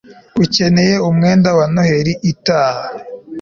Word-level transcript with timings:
ukeneye 0.43 0.95
umwenda 1.09 1.49
wa 1.57 1.65
noheli 1.73 2.13
itaha 2.31 2.83